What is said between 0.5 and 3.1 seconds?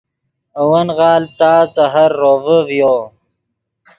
اے ون غالڤ تا سحر روڤے ڤیو